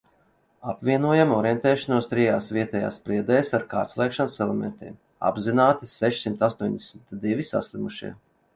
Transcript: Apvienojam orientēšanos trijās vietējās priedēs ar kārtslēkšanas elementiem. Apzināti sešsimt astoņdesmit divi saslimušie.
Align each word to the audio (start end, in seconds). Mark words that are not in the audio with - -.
Apvienojam 0.69 1.33
orientēšanos 1.35 2.07
trijās 2.13 2.47
vietējās 2.55 2.97
priedēs 3.09 3.53
ar 3.59 3.67
kārtslēkšanas 3.75 4.39
elementiem. 4.47 4.97
Apzināti 5.31 5.93
sešsimt 5.99 6.45
astoņdesmit 6.51 7.17
divi 7.29 7.51
saslimušie. 7.55 8.15